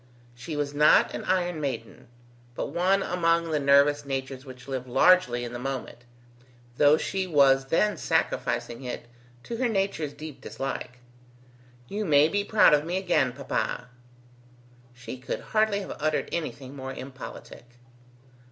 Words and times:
She 0.33 0.55
was 0.55 0.73
not 0.73 1.13
an 1.13 1.23
iron 1.25 1.61
maiden, 1.61 2.07
but 2.55 2.69
one 2.71 3.03
among 3.03 3.51
the 3.51 3.59
nervous 3.59 4.03
natures 4.03 4.45
which 4.45 4.67
live 4.67 4.87
largely 4.87 5.43
in 5.43 5.53
the 5.53 5.59
moment, 5.59 6.05
though 6.77 6.97
she 6.97 7.27
was 7.27 7.65
then 7.65 7.97
sacrificing 7.97 8.83
it 8.83 9.05
to 9.43 9.57
her 9.57 9.69
nature's 9.69 10.13
deep 10.13 10.41
dislike. 10.41 10.97
"You 11.87 12.03
may 12.03 12.29
be 12.29 12.43
proud 12.43 12.73
of 12.73 12.83
me 12.83 12.97
again, 12.97 13.31
papa." 13.31 13.89
She 14.95 15.19
could 15.19 15.41
hardly 15.53 15.81
have 15.81 15.95
uttered 15.99 16.29
anything 16.31 16.75
more 16.75 16.91
impolitic. 16.93 17.65